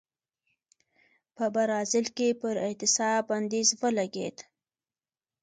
په 1.35 1.45
برازیل 1.55 2.05
کې 2.17 2.27
پر 2.41 2.55
اعتصاب 2.67 3.21
بندیز 3.29 3.69
ولګېد. 3.81 4.37